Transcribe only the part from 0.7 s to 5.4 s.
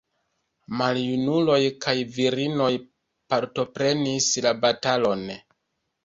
Maljunuloj kaj virinoj partoprenis la batalon.